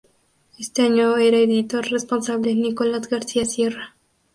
Ese 0.57 0.81
año 0.81 1.15
era 1.17 1.37
editor 1.37 1.87
responsable 1.91 2.55
Nicolás 2.55 3.07
García 3.07 3.45
Sierra. 3.45 3.95